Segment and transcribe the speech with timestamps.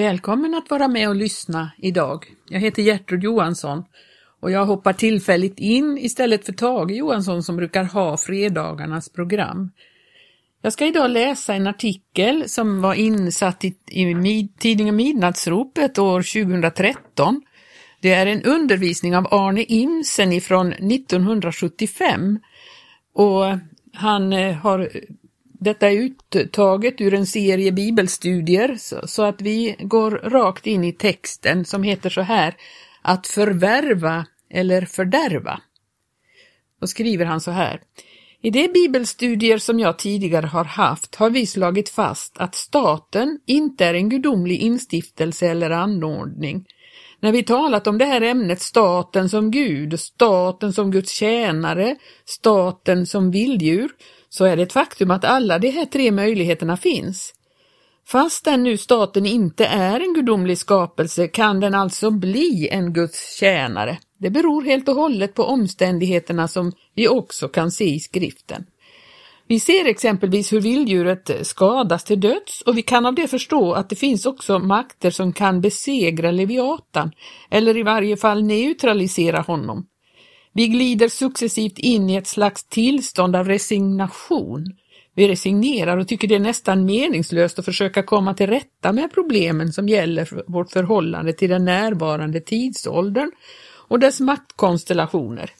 [0.00, 2.26] Välkommen att vara med och lyssna idag.
[2.48, 3.84] Jag heter Gertrud Johansson
[4.40, 9.70] och jag hoppar tillfälligt in istället för Tage Johansson som brukar ha fredagarnas program.
[10.62, 17.42] Jag ska idag läsa en artikel som var insatt i, i tidningen Midnattsropet år 2013.
[18.00, 22.38] Det är en undervisning av Arne Imsen ifrån 1975
[23.14, 23.44] och
[23.94, 24.90] han eh, har
[25.60, 28.76] detta är uttaget ur en serie bibelstudier
[29.06, 32.54] så, att vi går rakt in i texten som heter så här
[33.02, 35.60] att förvärva eller fördärva.
[36.80, 37.80] Då skriver han så här.
[38.42, 43.84] I de bibelstudier som jag tidigare har haft har vi slagit fast att staten inte
[43.84, 46.66] är en gudomlig instiftelse eller anordning.
[47.20, 53.06] När vi talat om det här ämnet staten som Gud, staten som Guds tjänare, staten
[53.06, 53.90] som vilddjur,
[54.30, 57.34] så är det ett faktum att alla de här tre möjligheterna finns.
[58.06, 63.98] Fastän nu staten inte är en gudomlig skapelse kan den alltså bli en Guds tjänare.
[64.18, 68.66] Det beror helt och hållet på omständigheterna som vi också kan se i skriften.
[69.46, 73.88] Vi ser exempelvis hur vilddjuret skadas till döds och vi kan av det förstå att
[73.88, 77.12] det finns också makter som kan besegra Leviatan
[77.50, 79.86] eller i varje fall neutralisera honom.
[80.52, 84.64] Vi glider successivt in i ett slags tillstånd av resignation.
[85.14, 89.72] Vi resignerar och tycker det är nästan meningslöst att försöka komma till rätta med problemen
[89.72, 93.30] som gäller för vårt förhållande till den närvarande tidsåldern
[93.88, 95.50] och dess maktkonstellationer.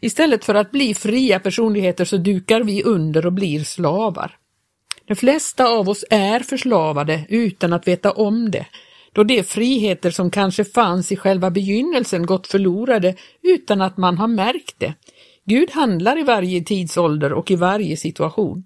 [0.00, 4.36] Istället för att bli fria personligheter så dukar vi under och blir slavar.
[5.04, 8.66] De flesta av oss är förslavade utan att veta om det
[9.18, 14.28] då de friheter som kanske fanns i själva begynnelsen gått förlorade utan att man har
[14.28, 14.94] märkt det.
[15.44, 18.64] Gud handlar i varje tidsålder och i varje situation.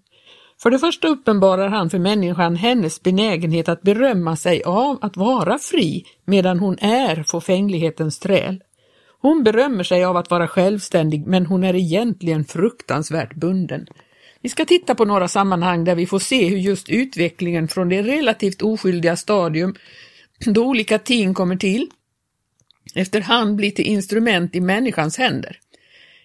[0.62, 5.58] För det första uppenbarar han för människan hennes benägenhet att berömma sig av att vara
[5.58, 8.60] fri medan hon är fåfänglighetens träl.
[9.20, 13.86] Hon berömmer sig av att vara självständig men hon är egentligen fruktansvärt bunden.
[14.42, 18.02] Vi ska titta på några sammanhang där vi får se hur just utvecklingen från det
[18.02, 19.74] relativt oskyldiga stadium
[20.46, 21.90] då olika ting kommer till,
[22.94, 25.58] efterhand blir till instrument i människans händer.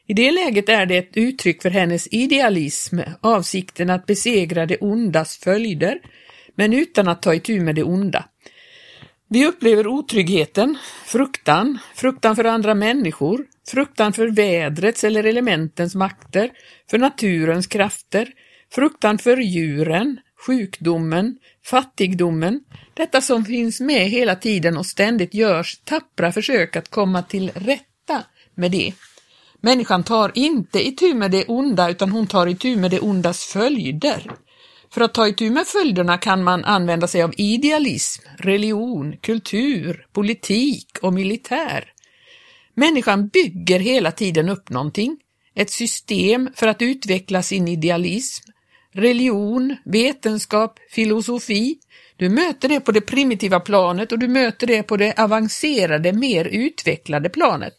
[0.07, 5.37] I det läget är det ett uttryck för hennes idealism, avsikten att besegra det ondas
[5.37, 5.99] följder,
[6.55, 8.25] men utan att ta itu med det onda.
[9.29, 16.51] Vi upplever otryggheten, fruktan, fruktan för andra människor, fruktan för vädrets eller elementens makter,
[16.89, 18.27] för naturens krafter,
[18.71, 22.61] fruktan för djuren, sjukdomen, fattigdomen,
[22.97, 28.23] detta som finns med hela tiden och ständigt görs tappra försök att komma till rätta
[28.55, 28.93] med det.
[29.61, 34.31] Människan tar inte itu med det onda utan hon tar itu med det ondas följder.
[34.93, 40.97] För att ta itu med följderna kan man använda sig av idealism, religion, kultur, politik
[41.01, 41.93] och militär.
[42.73, 45.17] Människan bygger hela tiden upp någonting,
[45.55, 48.49] ett system för att utveckla sin idealism,
[48.93, 51.79] religion, vetenskap, filosofi.
[52.17, 56.45] Du möter det på det primitiva planet och du möter det på det avancerade, mer
[56.45, 57.73] utvecklade planet.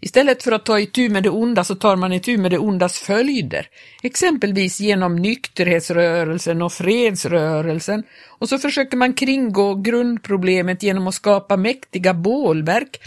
[0.00, 2.98] Istället för att ta itu med det onda så tar man itu med det ondas
[2.98, 3.66] följder,
[4.02, 8.02] exempelvis genom nykterhetsrörelsen och fredsrörelsen
[8.38, 13.00] och så försöker man kringgå grundproblemet genom att skapa mäktiga bålverk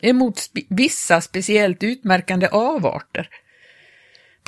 [0.00, 3.28] emot sp vissa speciellt utmärkande avarter.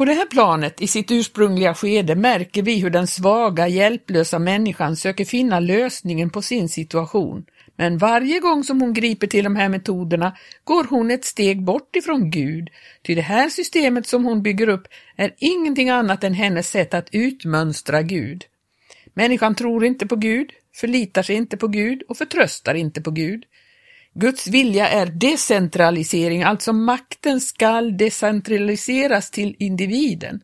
[0.02, 4.96] På det här planet, i sitt ursprungliga skede, märker vi hur den svaga, hjälplösa människan
[4.96, 7.44] söker finna lösningen på sin situation.
[7.76, 11.96] Men varje gång som hon griper till de här metoderna går hon ett steg bort
[11.96, 12.70] ifrån Gud,
[13.06, 17.08] ty det här systemet som hon bygger upp är ingenting annat än hennes sätt att
[17.12, 18.44] utmönstra Gud.
[19.14, 23.44] Människan tror inte på Gud, förlitar sig inte på Gud och förtröstar inte på Gud.
[24.14, 30.40] Guds vilja är decentralisering, alltså makten skall decentraliseras till individen.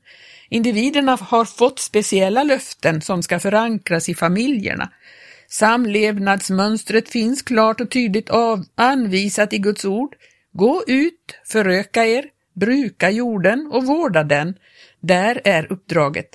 [0.48, 4.92] Individerna har fått speciella löften som ska förankras i familjerna.
[5.48, 10.14] Samlevnadsmönstret finns klart och tydligt av, anvisat i Guds ord.
[10.52, 12.24] Gå ut, föröka er,
[12.54, 14.54] bruka jorden och vårda den.
[15.00, 16.28] Där är uppdraget.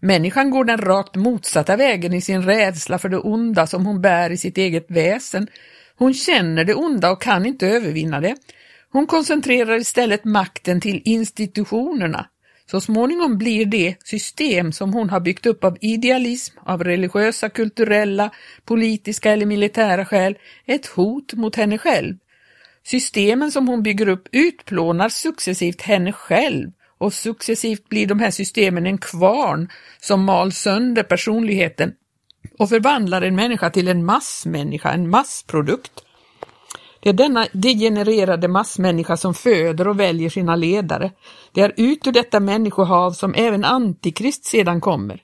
[0.00, 4.30] Människan går den rakt motsatta vägen i sin rädsla för det onda som hon bär
[4.30, 5.46] i sitt eget väsen
[5.98, 8.36] hon känner det onda och kan inte övervinna det.
[8.92, 12.26] Hon koncentrerar istället makten till institutionerna.
[12.70, 18.30] Så småningom blir det system som hon har byggt upp av idealism, av religiösa, kulturella,
[18.64, 22.16] politiska eller militära skäl ett hot mot henne själv.
[22.84, 28.86] Systemen som hon bygger upp utplånar successivt henne själv och successivt blir de här systemen
[28.86, 29.68] en kvarn
[30.00, 31.92] som mal sönder personligheten
[32.58, 35.92] och förvandlar en människa till en massmänniska, en massprodukt.
[37.00, 41.12] Det är denna degenererade massmänniska som föder och väljer sina ledare.
[41.52, 45.22] Det är ut ur detta människohav som även Antikrist sedan kommer.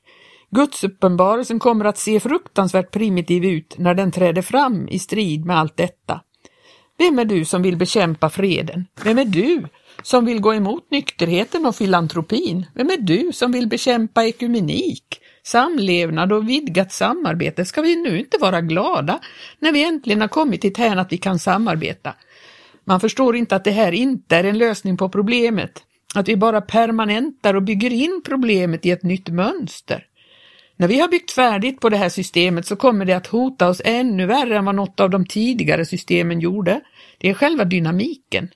[0.50, 5.76] Gudsuppenbarelsen kommer att se fruktansvärt primitiv ut när den träder fram i strid med allt
[5.76, 6.20] detta.
[6.98, 8.86] Vem är du som vill bekämpa freden?
[9.04, 9.68] Vem är du
[10.02, 12.66] som vill gå emot nykterheten och filantropin?
[12.74, 17.64] Vem är du som vill bekämpa ekumenik, samlevnad och vidgat samarbete?
[17.64, 19.20] Ska vi nu inte vara glada
[19.58, 22.14] när vi äntligen har kommit dithän att vi kan samarbeta?
[22.84, 25.82] Man förstår inte att det här inte är en lösning på problemet,
[26.14, 30.06] att vi bara permanentar och bygger in problemet i ett nytt mönster.
[30.76, 33.82] När vi har byggt färdigt på det här systemet så kommer det att hota oss
[33.84, 36.80] ännu värre än vad något av de tidigare systemen gjorde.
[37.18, 38.48] Det är själva dynamiken.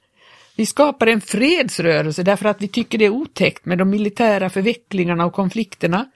[0.56, 5.26] Vi skapar en fredsrörelse därför att vi tycker det är otäckt med de militära förvecklingarna
[5.26, 6.06] och konflikterna.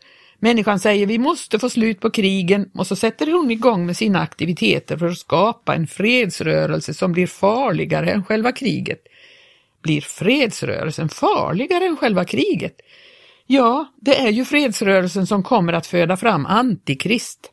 [0.45, 4.21] Människan säger vi måste få slut på krigen och så sätter hon igång med sina
[4.21, 9.03] aktiviteter för att skapa en fredsrörelse som blir farligare än själva kriget.
[9.83, 12.77] Blir fredsrörelsen farligare än själva kriget?
[13.47, 17.51] Ja, det är ju fredsrörelsen som kommer att föda fram Antikrist.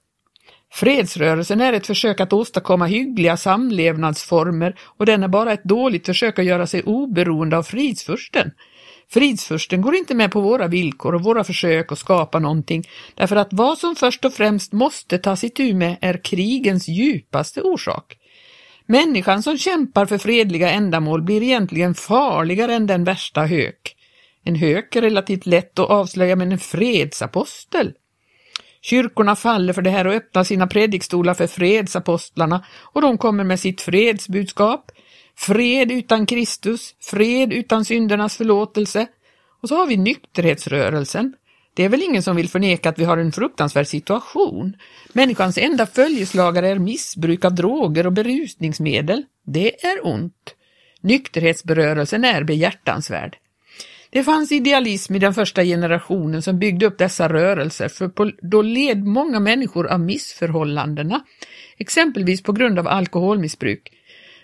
[0.71, 6.39] Fredsrörelsen är ett försök att åstadkomma hyggliga samlevnadsformer och den är bara ett dåligt försök
[6.39, 8.51] att göra sig oberoende av fridsfursten.
[9.11, 12.83] Fridsfursten går inte med på våra villkor och våra försök att skapa någonting,
[13.15, 18.17] därför att vad som först och främst måste tas itu med är krigens djupaste orsak.
[18.85, 23.95] Människan som kämpar för fredliga ändamål blir egentligen farligare än den värsta hök.
[24.43, 27.93] En hök är relativt lätt att avslöja men en fredsapostel.
[28.81, 33.59] Kyrkorna faller för det här och öppnar sina predikstolar för fredsapostlarna och de kommer med
[33.59, 34.91] sitt fredsbudskap.
[35.39, 39.07] Fred utan Kristus, fred utan syndernas förlåtelse.
[39.61, 41.33] Och så har vi nykterhetsrörelsen.
[41.73, 44.75] Det är väl ingen som vill förneka att vi har en fruktansvärd situation.
[45.13, 49.23] Människans enda följeslagare är missbruk av droger och berusningsmedel.
[49.45, 50.55] Det är ont.
[51.01, 53.37] Nykterhetsberörelsen är behjärtansvärd.
[54.09, 58.61] Det fanns idealism i den första generationen som byggde upp dessa rörelser, för på, då
[58.61, 61.21] led många människor av missförhållandena,
[61.77, 63.91] exempelvis på grund av alkoholmissbruk.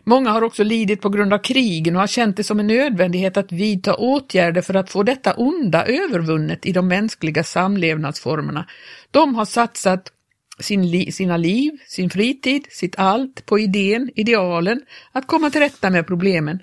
[0.07, 3.37] Många har också lidit på grund av krigen och har känt det som en nödvändighet
[3.37, 8.67] att vidta åtgärder för att få detta onda övervunnet i de mänskliga samlevnadsformerna.
[9.11, 10.11] De har satsat
[10.59, 14.81] sin, sina liv, sin fritid, sitt allt på idén, idealen,
[15.11, 16.59] att komma till rätta med problemen.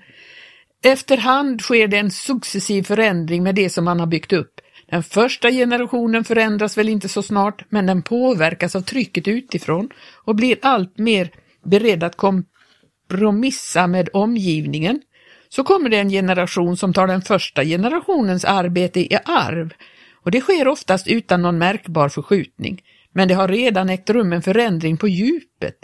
[0.83, 4.53] Efterhand sker det en successiv förändring med det som man har byggt upp.
[4.89, 9.89] Den första generationen förändras väl inte så snart, men den påverkas av trycket utifrån
[10.25, 11.29] och blir allt mer
[11.65, 12.17] beredd att
[13.07, 15.01] kompromissa med omgivningen.
[15.49, 19.73] Så kommer det en generation som tar den första generationens arbete i arv
[20.23, 22.81] och det sker oftast utan någon märkbar förskjutning.
[23.13, 25.75] Men det har redan ägt rum en förändring på djupet.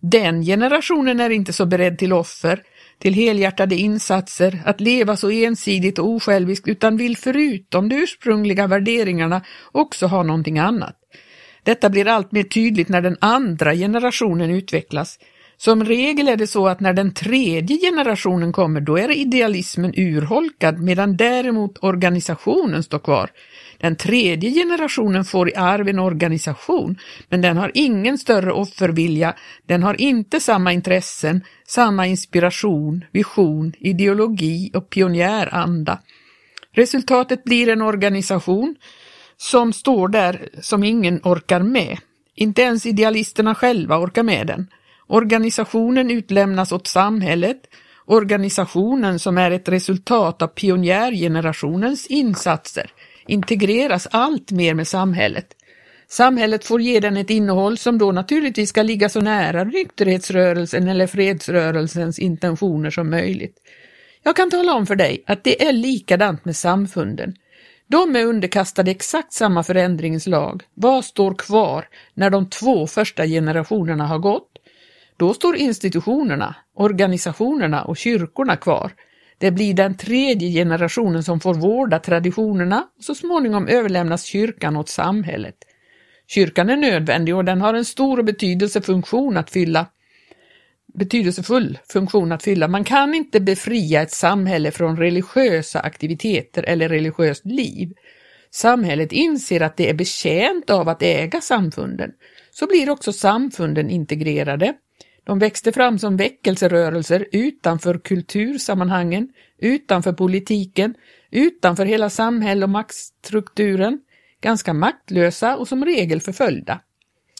[0.00, 2.62] Den generationen är inte så beredd till offer,
[2.98, 9.42] till helhjärtade insatser, att leva så ensidigt och osjälviskt utan vill förutom de ursprungliga värderingarna
[9.72, 10.96] också ha någonting annat.
[11.62, 15.18] Detta blir allt mer tydligt när den andra generationen utvecklas.
[15.58, 20.80] Som regel är det så att när den tredje generationen kommer då är idealismen urholkad
[20.80, 23.30] medan däremot organisationen står kvar.
[23.78, 26.98] Den tredje generationen får i arv en organisation,
[27.28, 29.34] men den har ingen större offervilja,
[29.66, 35.98] den har inte samma intressen, samma inspiration, vision, ideologi och pionjäranda.
[36.72, 38.76] Resultatet blir en organisation
[39.36, 41.98] som står där som ingen orkar med.
[42.34, 44.66] Inte ens idealisterna själva orkar med den.
[45.06, 47.60] Organisationen utlämnas åt samhället,
[48.04, 52.90] organisationen som är ett resultat av pionjärgenerationens insatser
[53.26, 55.46] integreras allt mer med samhället.
[56.08, 61.06] Samhället får ge den ett innehåll som då naturligtvis ska ligga så nära nykterhetsrörelsen eller
[61.06, 63.56] fredsrörelsens intentioner som möjligt.
[64.22, 67.34] Jag kan tala om för dig att det är likadant med samfunden.
[67.88, 70.62] De är underkastade exakt samma förändringens lag.
[70.74, 74.55] Vad står kvar när de två första generationerna har gått?
[75.16, 78.92] Då står institutionerna, organisationerna och kyrkorna kvar.
[79.38, 84.88] Det blir den tredje generationen som får vårda traditionerna och så småningom överlämnas kyrkan åt
[84.88, 85.54] samhället.
[86.28, 89.86] Kyrkan är nödvändig och den har en stor och betydelsefunktion att fylla.
[90.94, 92.68] betydelsefull funktion att fylla.
[92.68, 97.92] Man kan inte befria ett samhälle från religiösa aktiviteter eller religiöst liv.
[98.50, 102.10] Samhället inser att det är betjänt av att äga samfunden.
[102.50, 104.74] Så blir också samfunden integrerade.
[105.26, 109.28] De växte fram som väckelserörelser utanför kultursammanhangen,
[109.58, 110.94] utanför politiken,
[111.30, 114.00] utanför hela samhälle och maktstrukturen,
[114.40, 116.80] ganska maktlösa och som regel förföljda.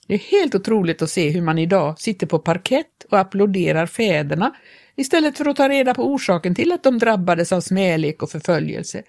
[0.06, 4.54] Det är helt otroligt att se hur man idag sitter på parkett och applåderar fäderna
[4.96, 9.02] istället för att ta reda på orsaken till att de drabbades av smälek och förföljelse.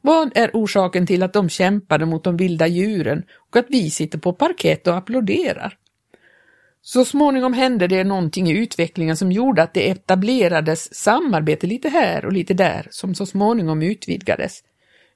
[0.00, 4.18] Vad är orsaken till att de kämpade mot de vilda djuren och att vi sitter
[4.18, 5.76] på parkett och applåderar?
[6.82, 12.24] Så småningom hände det någonting i utvecklingen som gjorde att det etablerades samarbete lite här
[12.24, 14.62] och lite där som så småningom utvidgades.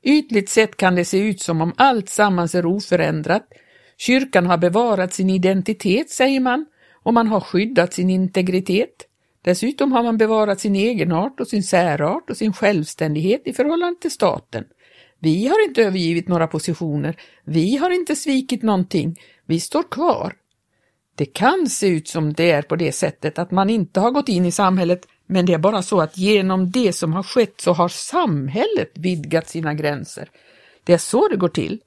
[0.02, 3.49] Ytligt sett kan det se ut som om allt sammans är oförändrat.
[3.97, 6.66] Kyrkan har bevarat sin identitet, säger man,
[7.02, 9.09] och man har skyddat sin integritet.
[9.42, 14.11] Dessutom har man bevarat sin egenart och sin särart och sin självständighet i förhållande till
[14.11, 14.64] staten.
[15.18, 20.37] Vi har inte övergivit några positioner, vi har inte svikit någonting, vi står kvar.
[21.14, 24.28] Det kan se ut som det är på det sättet att man inte har gått
[24.28, 27.73] in i samhället, men det är bara så att genom det som har skett så
[27.73, 30.28] har samhället vidgat sina gränser.
[30.85, 31.80] Det är så det går till.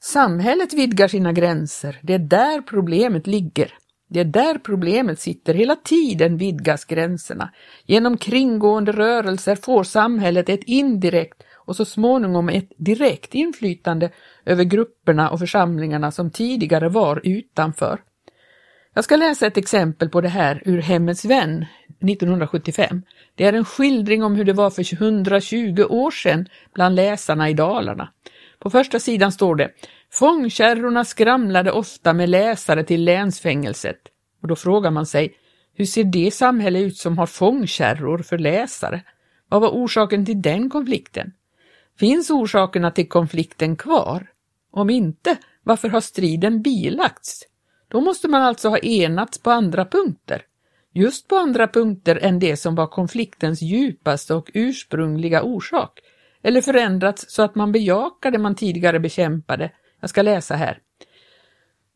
[0.00, 3.72] Samhället vidgar sina gränser, det är där problemet ligger.
[4.08, 7.52] Det är där problemet sitter, hela tiden vidgas gränserna.
[7.86, 14.10] Genom kringgående rörelser får samhället ett indirekt och så småningom ett direkt inflytande
[14.44, 18.00] över grupperna och församlingarna som tidigare var utanför.
[18.96, 21.66] Jag ska läsa ett exempel på det här ur Hemmets vän
[22.00, 23.02] 1975.
[23.34, 27.54] Det är en skildring om hur det var för 120 år sedan bland läsarna i
[27.54, 28.12] Dalarna.
[28.58, 29.70] På första sidan står det
[30.10, 33.98] Fångkärrorna skramlade ofta med läsare till länsfängelset.
[34.42, 35.34] Och då frågar man sig,
[35.74, 39.02] hur ser det samhälle ut som har fångkärror för läsare?
[39.48, 41.32] Vad var orsaken till den konflikten?
[41.98, 44.26] Finns orsakerna till konflikten kvar?
[44.70, 47.42] Om inte, varför har striden bilagts?
[47.88, 50.42] Då måste man alltså ha enats på andra punkter.
[50.92, 56.00] Just på andra punkter än det som var konfliktens djupaste och ursprungliga orsak.
[56.42, 59.70] Eller förändrats så att man bejakar det man tidigare bekämpade.
[60.00, 60.78] Jag ska läsa här.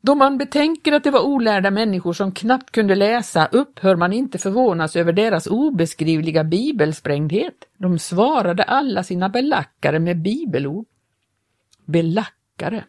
[0.03, 4.39] Då man betänker att det var olärda människor som knappt kunde läsa upphör man inte
[4.39, 7.55] förvånas över deras obeskrivliga bibelsprängdhet.
[7.79, 10.87] De svarade alla sina belackare med bibelord.
[11.85, 12.85] Belackare.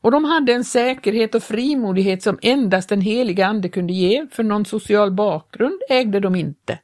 [0.00, 4.42] Och de hade en säkerhet och frimodighet som endast den heliga ande kunde ge, för
[4.42, 6.78] någon social bakgrund ägde de inte.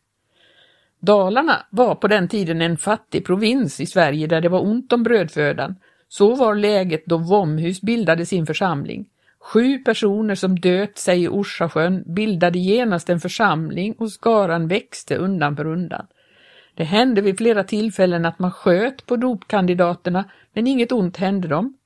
[1.01, 5.03] Dalarna var på den tiden en fattig provins i Sverige där det var ont om
[5.03, 5.75] brödfödan.
[6.09, 9.07] Så var läget då Vomhus bildade sin församling.
[9.41, 15.57] Sju personer som döpt sig i Orsasjön bildade genast en församling och skaran växte undan
[15.57, 16.07] för undan.
[16.75, 21.77] Det hände vid flera tillfällen att man sköt på dopkandidaterna, men inget ont hände dem.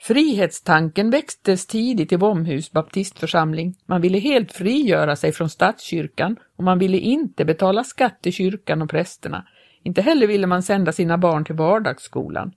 [0.00, 3.74] Frihetstanken växtes tidigt i Vomhus baptistförsamling.
[3.86, 8.82] Man ville helt frigöra sig från statskyrkan och man ville inte betala skatt till kyrkan
[8.82, 9.46] och prästerna.
[9.82, 12.52] Inte heller ville man sända sina barn till vardagsskolan.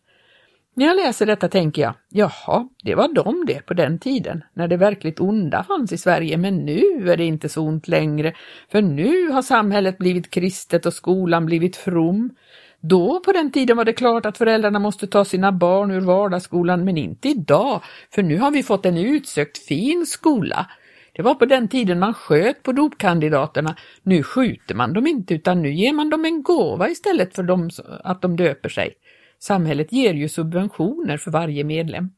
[0.77, 4.67] När jag läser detta tänker jag, jaha, det var de det på den tiden, när
[4.67, 8.33] det verkligt onda fanns i Sverige, men nu är det inte så ont längre,
[8.71, 12.35] för nu har samhället blivit kristet och skolan blivit from.
[12.81, 16.85] Då på den tiden var det klart att föräldrarna måste ta sina barn ur vardagsskolan,
[16.85, 17.81] men inte idag,
[18.13, 20.67] för nu har vi fått en utsökt fin skola.
[21.13, 23.75] Det var på den tiden man sköt på dopkandidaterna.
[24.03, 27.69] Nu skjuter man dem inte utan nu ger man dem en gåva istället för dem,
[28.03, 28.93] att de döper sig.
[29.39, 32.09] Samhället ger ju subventioner för varje medlem.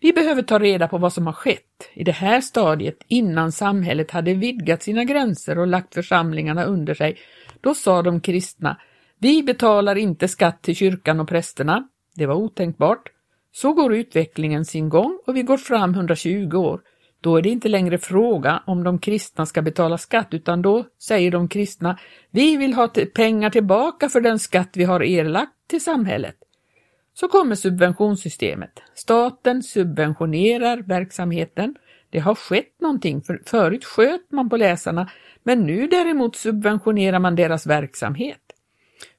[0.00, 4.10] Vi behöver ta reda på vad som har skett i det här stadiet innan samhället
[4.10, 7.18] hade vidgat sina gränser och lagt församlingarna under sig.
[7.60, 8.76] Då sa de kristna,
[9.22, 11.88] vi betalar inte skatt till kyrkan och prästerna.
[12.14, 13.08] Det var otänkbart.
[13.52, 16.80] Så går utvecklingen sin gång och vi går fram 120 år.
[17.20, 21.30] Då är det inte längre fråga om de kristna ska betala skatt utan då säger
[21.30, 21.98] de kristna,
[22.30, 26.36] vi vill ha pengar tillbaka för den skatt vi har erlagt till samhället.
[27.14, 28.82] Så kommer subventionssystemet.
[28.94, 31.74] Staten subventionerar verksamheten.
[32.10, 35.10] Det har skett någonting, för förut sköt man på läsarna,
[35.42, 38.51] men nu däremot subventionerar man deras verksamhet.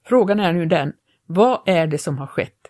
[0.06, 0.94] Frågan är nu den,
[1.26, 2.70] vad är det som har skett?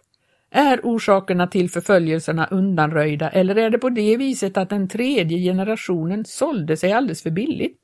[0.51, 6.25] Är orsakerna till förföljelserna undanröjda eller är det på det viset att den tredje generationen
[6.25, 7.79] sålde sig alldeles för billigt?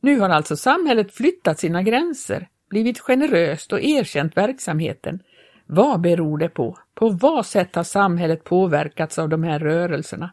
[0.00, 5.20] Nu har alltså samhället flyttat sina gränser, blivit generöst och erkänt verksamheten.
[5.66, 6.78] Vad beror det på?
[6.94, 10.30] På vad sätt har samhället påverkats av de här rörelserna?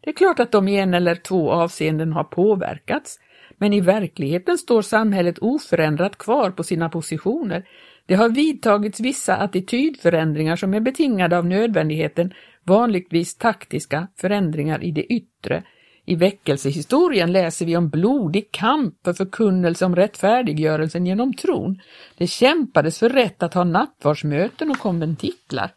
[0.00, 3.18] Det är klart att de i en eller två avseenden har påverkats,
[3.62, 7.64] men i verkligheten står samhället oförändrat kvar på sina positioner.
[8.06, 15.04] Det har vidtagits vissa attitydförändringar som är betingade av nödvändigheten, vanligtvis taktiska förändringar i det
[15.04, 15.62] yttre.
[16.04, 21.80] I väckelsehistorien läser vi om blodig kamp för förkunnelse om rättfärdiggörelsen genom tron.
[22.18, 25.70] Det kämpades för rätt att ha nattvardsmöten och konventiklar.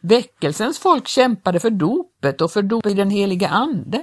[0.00, 4.02] Väckelsens folk kämpade för dopet och för dop i den helige ande.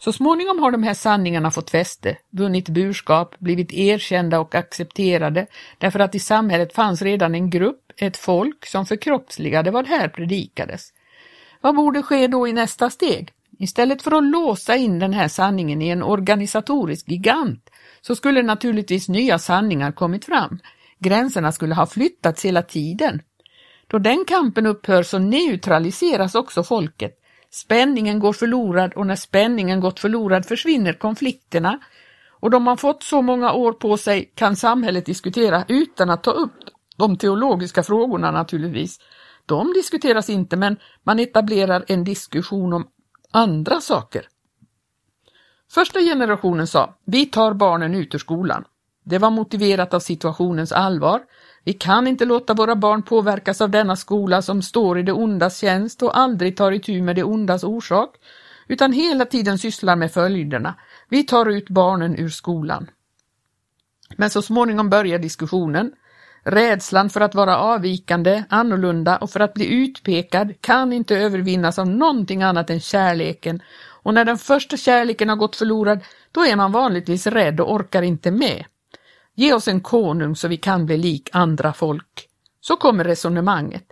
[0.00, 5.46] Så småningom har de här sanningarna fått fäste, vunnit burskap, blivit erkända och accepterade
[5.78, 10.92] därför att i samhället fanns redan en grupp, ett folk som förkroppsligade vad här predikades.
[11.60, 13.32] Vad borde ske då i nästa steg?
[13.58, 19.08] Istället för att låsa in den här sanningen i en organisatorisk gigant så skulle naturligtvis
[19.08, 20.58] nya sanningar kommit fram.
[20.98, 23.22] Gränserna skulle ha flyttats hela tiden.
[23.86, 27.14] Då den kampen upphör så neutraliseras också folket.
[27.50, 31.78] Spänningen går förlorad och när spänningen gått förlorad försvinner konflikterna.
[32.40, 36.30] Och de har fått så många år på sig kan samhället diskutera utan att ta
[36.30, 36.54] upp
[36.96, 38.98] de teologiska frågorna naturligtvis.
[39.46, 42.88] De diskuteras inte men man etablerar en diskussion om
[43.30, 44.28] andra saker.
[45.70, 48.64] Första generationen sa, vi tar barnen ut ur skolan.
[49.04, 51.20] Det var motiverat av situationens allvar.
[51.64, 55.58] Vi kan inte låta våra barn påverkas av denna skola som står i det ondas
[55.58, 58.10] tjänst och aldrig tar itu med det ondas orsak,
[58.68, 60.74] utan hela tiden sysslar med följderna.
[61.08, 62.90] Vi tar ut barnen ur skolan.
[64.16, 65.92] Men så småningom börjar diskussionen.
[66.42, 71.88] Rädslan för att vara avvikande, annorlunda och för att bli utpekad kan inte övervinnas av
[71.88, 73.62] någonting annat än kärleken
[74.02, 76.00] och när den första kärleken har gått förlorad,
[76.32, 78.64] då är man vanligtvis rädd och orkar inte med.
[79.38, 82.28] Ge oss en konung så vi kan bli lik andra folk.
[82.60, 83.84] Så kommer resonemanget.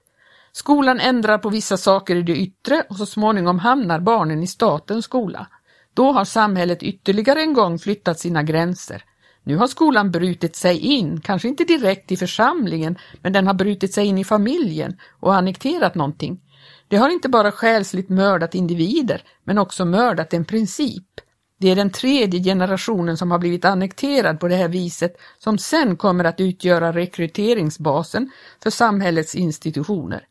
[0.53, 5.05] Skolan ändrar på vissa saker i det yttre och så småningom hamnar barnen i statens
[5.05, 5.47] skola.
[5.95, 9.05] Då har samhället ytterligare en gång flyttat sina gränser.
[9.43, 13.95] Nu har skolan brutit sig in, kanske inte direkt i församlingen, men den har brutit
[13.95, 16.41] sig in i familjen och annekterat någonting.
[16.88, 21.21] Det har inte bara själsligt mördat individer, men också mördat en princip.
[21.59, 25.97] Det är den tredje generationen som har blivit annekterad på det här viset som sen
[25.97, 28.31] kommer att utgöra rekryteringsbasen
[28.63, 30.27] för samhällets institutioner.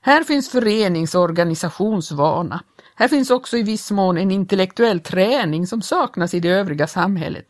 [0.00, 2.64] Här finns förenings och organisationsvana.
[2.94, 7.46] Här finns också i viss mån en intellektuell träning som saknas i det övriga samhället.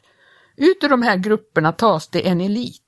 [0.57, 2.83] Ut ur de här grupperna tas det en elit.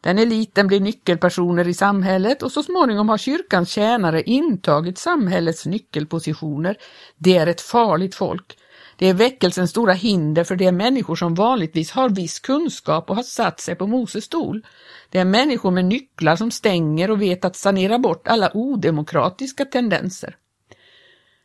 [0.00, 6.76] Den eliten blir nyckelpersoner i samhället och så småningom har kyrkans tjänare intagit samhällets nyckelpositioner.
[7.16, 8.56] Det är ett farligt folk.
[9.02, 13.16] Det är väckelsens stora hinder för det är människor som vanligtvis har viss kunskap och
[13.16, 14.66] har satt sig på Moses stol.
[15.10, 20.36] Det är människor med nycklar som stänger och vet att sanera bort alla odemokratiska tendenser.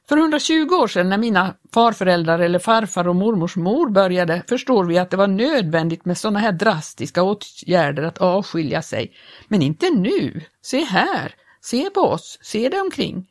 [0.09, 4.97] För 120 år sedan när mina farföräldrar eller farfar och mormors mor började förstår vi
[4.97, 9.11] att det var nödvändigt med sådana här drastiska åtgärder att avskilja sig.
[9.47, 10.41] Men inte nu.
[10.61, 13.27] Se här, se på oss, se dig omkring.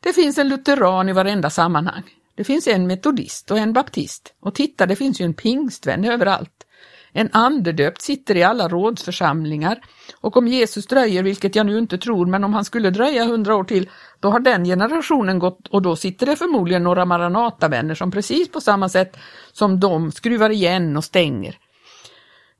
[0.00, 2.02] Det finns en lutheran i varenda sammanhang.
[2.36, 4.34] Det finns en metodist och en baptist.
[4.40, 6.66] Och titta, det finns ju en pingstvän överallt.
[7.12, 9.80] En andedöpt sitter i alla rådsförsamlingar
[10.20, 13.56] och om Jesus dröjer, vilket jag nu inte tror, men om han skulle dröja hundra
[13.56, 18.10] år till, då har den generationen gått och då sitter det förmodligen några Maranatavänner som
[18.10, 19.16] precis på samma sätt
[19.52, 21.58] som de skruvar igen och stänger.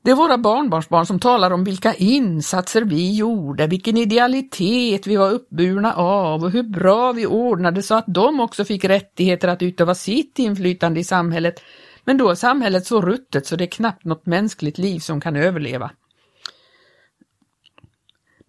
[0.01, 5.31] Det är våra barnbarnsbarn som talar om vilka insatser vi gjorde, vilken idealitet vi var
[5.31, 9.95] uppburna av och hur bra vi ordnade så att de också fick rättigheter att utöva
[9.95, 11.61] sitt inflytande i samhället.
[12.03, 15.35] Men då är samhället så ruttet så det är knappt något mänskligt liv som kan
[15.35, 15.91] överleva.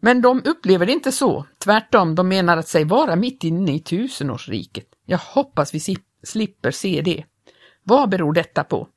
[0.00, 3.80] Men de upplever det inte så, tvärtom, de menar att sig vara mitt inne i
[3.80, 4.86] tusenårsriket.
[5.06, 7.24] Jag hoppas vi slipper se det.
[7.82, 8.88] Vad beror detta på?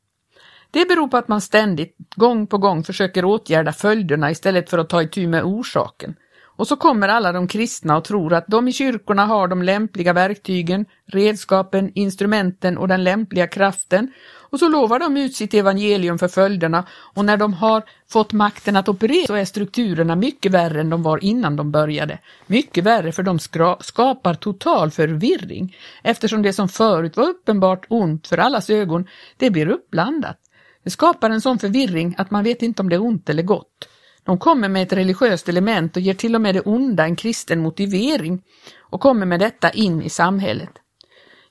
[0.71, 4.89] Det beror på att man ständigt, gång på gång, försöker åtgärda följderna istället för att
[4.89, 6.15] ta itu med orsaken.
[6.55, 10.13] Och så kommer alla de kristna och tror att de i kyrkorna har de lämpliga
[10.13, 14.11] verktygen, redskapen, instrumenten och den lämpliga kraften
[14.51, 18.75] och så lovar de ut sitt evangelium för följderna och när de har fått makten
[18.75, 22.19] att operera så är strukturerna mycket värre än de var innan de började.
[22.47, 23.39] Mycket värre för de
[23.79, 29.07] skapar total förvirring eftersom det som förut var uppenbart ont för allas ögon,
[29.37, 30.37] det blir uppblandat.
[30.83, 33.87] Det skapar en sån förvirring att man vet inte om det är ont eller gott.
[34.23, 37.59] De kommer med ett religiöst element och ger till och med det onda en kristen
[37.59, 38.41] motivering
[38.79, 40.69] och kommer med detta in i samhället.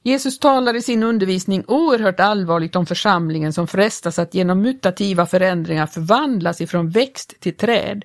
[0.02, 5.86] Jesus talar i sin undervisning oerhört allvarligt om församlingen som frestas att genom mutativa förändringar
[5.86, 8.04] förvandlas ifrån växt till träd.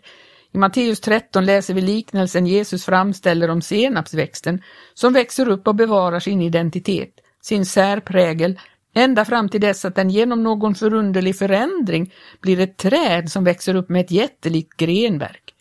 [0.51, 4.61] I Matteus 13 läser vi liknelsen Jesus framställer om senapsväxten
[4.93, 8.59] som växer upp och bevarar sin identitet, sin särprägel,
[8.95, 13.75] ända fram till dess att den genom någon förunderlig förändring blir ett träd som växer
[13.75, 15.55] upp med ett jättelikt grenverk.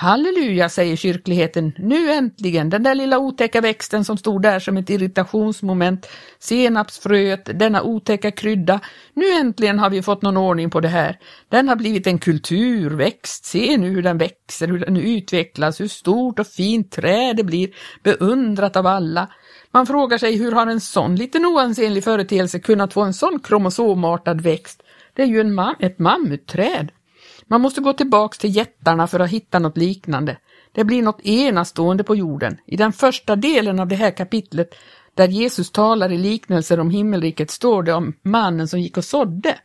[0.00, 4.90] Halleluja, säger kyrkligheten, nu äntligen, den där lilla otäcka växten som stod där som ett
[4.90, 8.80] irritationsmoment, senapsfröet, denna otäcka krydda,
[9.14, 11.18] nu äntligen har vi fått någon ordning på det här.
[11.48, 16.38] Den har blivit en kulturväxt, se nu hur den växer, hur den utvecklas, hur stort
[16.38, 17.70] och fint träd det blir,
[18.02, 19.28] beundrat av alla.
[19.72, 24.40] Man frågar sig hur har en sån liten oansenlig företeelse kunnat få en sån kromosomartad
[24.40, 24.82] växt?
[25.14, 26.92] Det är ju en mam ett mammutträd.
[27.46, 30.36] Man måste gå tillbaks till jättarna för att hitta något liknande.
[30.72, 32.56] Det blir något enastående på jorden.
[32.66, 34.74] I den första delen av det här kapitlet
[35.14, 39.58] där Jesus talar i liknelser om himmelriket står det om mannen som gick och sådde.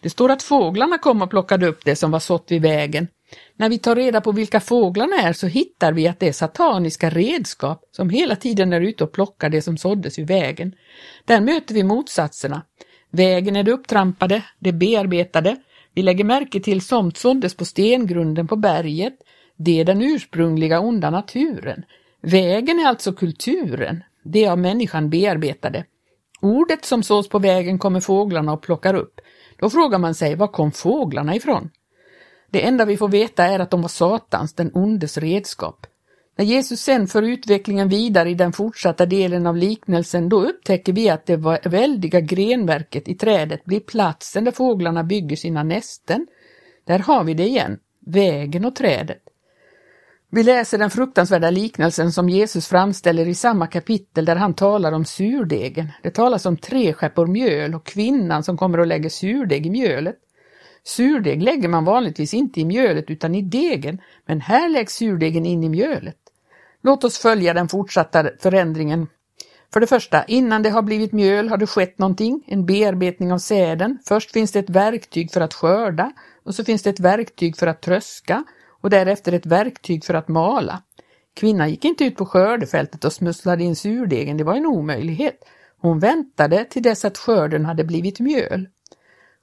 [0.00, 3.08] Det står att fåglarna kom och plockade upp det som var sått vid vägen.
[3.56, 7.10] När vi tar reda på vilka fåglarna är så hittar vi att det är sataniska
[7.10, 10.72] redskap som hela tiden är ute och plockar det som såddes ur vägen.
[11.24, 12.62] Där möter vi motsatserna.
[13.10, 15.56] Vägen är det upptrampade, det bearbetade,
[15.96, 19.14] vi lägger märke till somt såddes på stengrunden på berget.
[19.56, 21.84] Det är den ursprungliga onda naturen.
[22.22, 25.84] Vägen är alltså kulturen, det av människan bearbetade.
[26.40, 29.20] Ordet som sås på vägen kommer fåglarna och plockar upp.
[29.58, 31.70] Då frågar man sig, var kom fåglarna ifrån?
[32.50, 35.86] Det enda vi får veta är att de var Satans, den ondes redskap.
[36.38, 41.10] När Jesus sen för utvecklingen vidare i den fortsatta delen av liknelsen, då upptäcker vi
[41.10, 46.26] att det väldiga grenverket i trädet blir platsen där fåglarna bygger sina nästen.
[46.84, 49.22] Där har vi det igen, vägen och trädet.
[50.30, 55.04] Vi läser den fruktansvärda liknelsen som Jesus framställer i samma kapitel där han talar om
[55.04, 55.88] surdegen.
[56.02, 60.16] Det talas om tre skeppor mjöl och kvinnan som kommer och lägger surdeg i mjölet.
[60.86, 65.64] Surdeg lägger man vanligtvis inte i mjölet utan i degen, men här läggs surdegen in
[65.64, 66.16] i mjölet.
[66.82, 69.06] Låt oss följa den fortsatta förändringen.
[69.72, 73.38] För det första, innan det har blivit mjöl har det skett någonting, en bearbetning av
[73.38, 73.98] säden.
[74.04, 76.12] Först finns det ett verktyg för att skörda
[76.44, 78.44] och så finns det ett verktyg för att tröska
[78.80, 80.82] och därefter ett verktyg för att mala.
[81.34, 85.44] Kvinnan gick inte ut på skördefältet och smusslade in surdegen, det var en omöjlighet.
[85.78, 88.68] Hon väntade till dess att skörden hade blivit mjöl.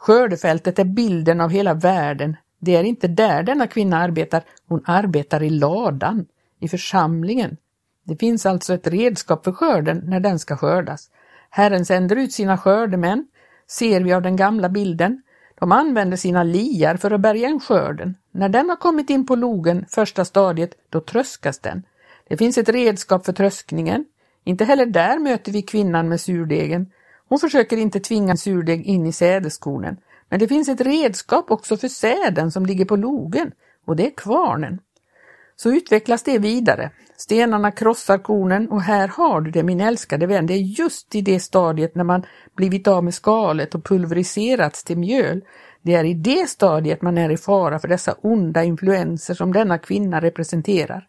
[0.04, 2.38] Skördefältet är bilden av hela världen.
[2.60, 6.26] Det är inte där denna kvinna arbetar, hon arbetar i ladan
[6.60, 7.58] i församlingen.
[8.04, 11.10] Det finns alltså ett redskap för skörden när den ska skördas.
[11.50, 13.28] Herren sänder ut sina skördemän,
[13.68, 15.22] ser vi av den gamla bilden.
[15.60, 18.16] De använder sina liar för att bärga in skörden.
[18.32, 21.84] När den har kommit in på logen, första stadiet, då tröskas den.
[22.28, 24.06] Det finns ett redskap för tröskningen.
[24.44, 26.92] Inte heller där möter vi kvinnan med surdegen.
[27.34, 29.98] Hon försöker inte tvinga surdeg in i sädeskornen.
[30.30, 33.52] Men det finns ett redskap också för säden som ligger på logen
[33.86, 34.80] och det är kvarnen.
[35.56, 36.91] Så utvecklas det vidare.
[37.17, 40.46] Stenarna krossar kornen och här har du det min älskade vän.
[40.46, 44.98] Det är just i det stadiet när man blivit av med skalet och pulveriserats till
[44.98, 45.41] mjöl.
[45.82, 49.78] Det är i det stadiet man är i fara för dessa onda influenser som denna
[49.78, 51.08] kvinna representerar.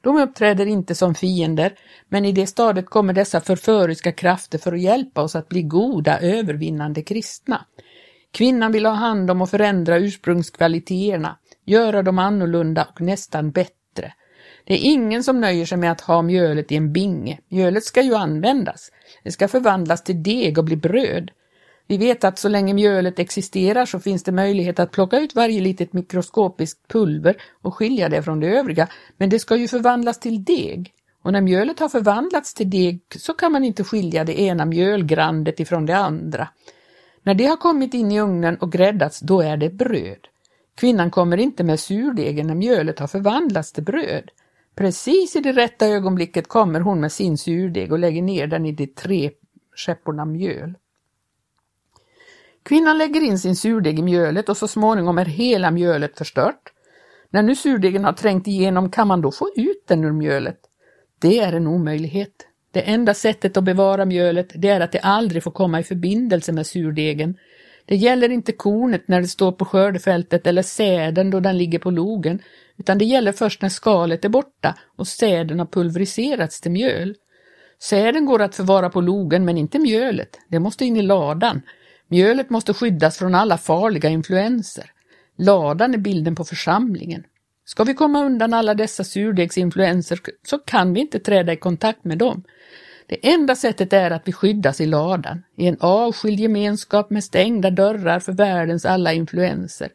[0.00, 1.74] De uppträder inte som fiender,
[2.08, 6.18] men i det stadiet kommer dessa förföriska krafter för att hjälpa oss att bli goda,
[6.18, 7.64] övervinnande kristna.
[8.32, 13.78] Kvinnan vill ha hand om och förändra ursprungskvaliteterna, göra dem annorlunda och nästan bättre
[14.68, 17.40] det är ingen som nöjer sig med att ha mjölet i en binge.
[17.48, 18.92] Mjölet ska ju användas.
[19.24, 21.30] Det ska förvandlas till deg och bli bröd.
[21.88, 25.60] Vi vet att så länge mjölet existerar så finns det möjlighet att plocka ut varje
[25.60, 30.44] litet mikroskopiskt pulver och skilja det från det övriga, men det ska ju förvandlas till
[30.44, 30.92] deg.
[31.22, 35.60] Och när mjölet har förvandlats till deg så kan man inte skilja det ena mjölgrandet
[35.60, 36.48] ifrån det andra.
[37.22, 40.26] När det har kommit in i ugnen och gräddats, då är det bröd.
[40.74, 44.30] Kvinnan kommer inte med surdegen när mjölet har förvandlats till bröd.
[44.74, 48.72] Precis i det rätta ögonblicket kommer hon med sin surdeg och lägger ner den i
[48.72, 49.30] de tre
[49.74, 50.74] skepporna mjöl.
[52.68, 56.72] Kvinnan lägger in sin surdeg i mjölet och så småningom är hela mjölet förstört.
[57.30, 60.58] När nu surdegen har trängt igenom kan man då få ut den ur mjölet?
[61.20, 62.32] Det är en omöjlighet.
[62.72, 66.52] Det enda sättet att bevara mjölet det är att det aldrig får komma i förbindelse
[66.52, 67.36] med surdegen.
[67.84, 71.90] Det gäller inte kornet när det står på skördefältet eller säden då den ligger på
[71.90, 72.42] logen,
[72.76, 77.14] utan det gäller först när skalet är borta och säden har pulveriserats till mjöl.
[77.82, 81.62] Säden går att förvara på logen men inte mjölet, det måste in i ladan.
[82.08, 84.90] Mjölet måste skyddas från alla farliga influenser.
[85.36, 87.24] Ladan är bilden på församlingen.
[87.64, 92.18] Ska vi komma undan alla dessa surdegsinfluenser så kan vi inte träda i kontakt med
[92.18, 92.44] dem.
[93.06, 97.70] Det enda sättet är att vi skyddas i ladan, i en avskild gemenskap med stängda
[97.70, 99.88] dörrar för världens alla influenser.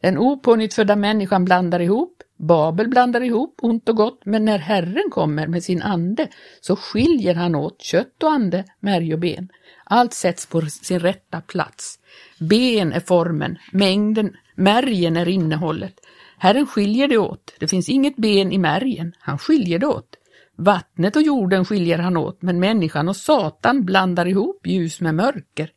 [0.00, 5.46] Den opånyttfödda människan blandar ihop, Babel blandar ihop ont och gott, men när Herren kommer
[5.46, 6.28] med sin ande
[6.60, 9.48] så skiljer han åt kött och ande, märg och ben.
[9.84, 11.98] Allt sätts på sin rätta plats.
[12.40, 15.94] Ben är formen, mängden, märgen är innehållet.
[16.38, 20.16] Herren skiljer det åt, det finns inget ben i märgen, han skiljer det åt.
[20.56, 25.70] Vattnet och jorden skiljer han åt, men människan och Satan blandar ihop ljus med mörker.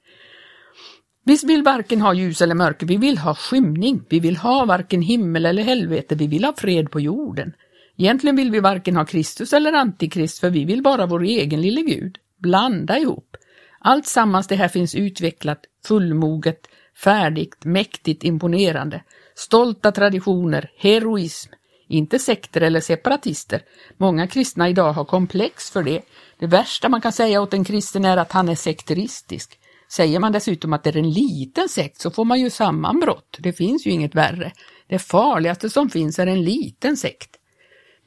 [1.27, 5.01] Vi vill varken ha ljus eller mörker, vi vill ha skymning, vi vill ha varken
[5.01, 7.53] himmel eller helvete, vi vill ha fred på jorden.
[7.97, 11.81] Egentligen vill vi varken ha Kristus eller Antikrist, för vi vill bara vår egen lille
[11.81, 12.17] Gud.
[12.41, 13.37] Blanda ihop.
[13.79, 16.67] Allt sammans det här finns utvecklat, fullmoget,
[17.03, 19.03] färdigt, mäktigt, imponerande.
[19.35, 21.51] Stolta traditioner, heroism,
[21.87, 23.61] inte sekter eller separatister.
[23.97, 26.01] Många kristna idag har komplex för det.
[26.39, 29.59] Det värsta man kan säga åt en kristen är att han är sekteristisk.
[29.89, 33.37] Säger man dessutom att det är en liten sekt så får man ju sammanbrott.
[33.39, 34.51] Det finns ju inget värre.
[34.87, 37.29] Det farligaste som finns är en liten sekt.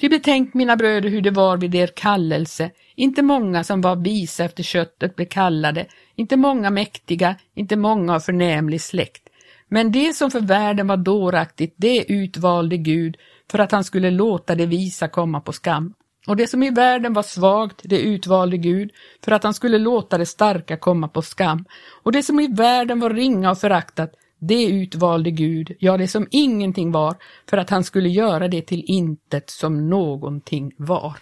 [0.01, 4.45] Ty betänk mina bröder hur det var vid er kallelse, inte många som var visa
[4.45, 9.29] efter köttet blev kallade, inte många mäktiga, inte många av förnämlig släkt.
[9.69, 13.17] Men det som för världen var dåraktigt, det utvalde Gud
[13.51, 15.95] för att han skulle låta det visa komma på skam.
[16.27, 18.91] Och det som i världen var svagt, det utvalde Gud
[19.25, 21.65] för att han skulle låta det starka komma på skam.
[22.03, 26.27] Och det som i världen var ringa och föraktat, det utvalde Gud, ja det som
[26.31, 27.17] ingenting var,
[27.51, 31.17] för att han skulle göra det till intet som någonting var.